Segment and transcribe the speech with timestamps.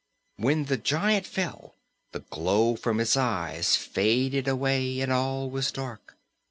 [0.37, 1.75] When the giant fell,
[2.11, 6.17] the glow from its eyes faded away, and all was dark.